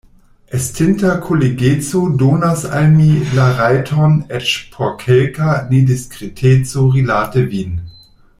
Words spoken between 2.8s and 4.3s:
mi la rajton